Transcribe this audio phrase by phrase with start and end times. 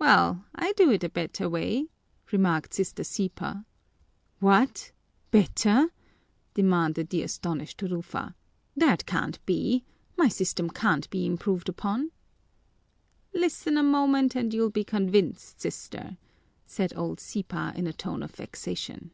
[0.00, 1.86] "Well, I do it a better way,"
[2.32, 3.64] remarked Sister Sipa.
[4.40, 4.90] "What?
[5.30, 5.92] Better?"
[6.54, 8.34] demanded the astonished Rufa.
[8.76, 9.84] "That can't be!
[10.16, 12.10] My system can't be improved upon!"
[13.32, 16.16] "Listen a moment and you'll be convinced, Sister,"
[16.66, 19.12] said old Sipa in a tone of vexation.